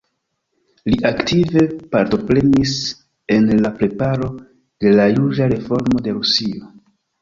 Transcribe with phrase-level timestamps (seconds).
[0.91, 2.75] Li aktive partoprenis
[3.37, 6.79] en la preparo de la juĝa reformo de Rusio.